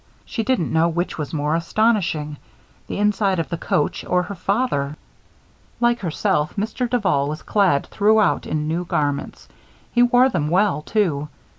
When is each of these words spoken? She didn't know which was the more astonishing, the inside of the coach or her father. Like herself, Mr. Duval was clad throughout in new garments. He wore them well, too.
She 0.25 0.41
didn't 0.41 0.73
know 0.73 0.89
which 0.89 1.19
was 1.19 1.29
the 1.29 1.35
more 1.37 1.53
astonishing, 1.55 2.37
the 2.87 2.97
inside 2.97 3.37
of 3.37 3.49
the 3.49 3.57
coach 3.59 4.03
or 4.03 4.23
her 4.23 4.33
father. 4.33 4.97
Like 5.79 5.99
herself, 5.99 6.55
Mr. 6.55 6.89
Duval 6.89 7.29
was 7.29 7.43
clad 7.43 7.85
throughout 7.85 8.47
in 8.47 8.67
new 8.67 8.83
garments. 8.83 9.47
He 9.91 10.01
wore 10.01 10.27
them 10.29 10.49
well, 10.49 10.81
too. 10.81 11.29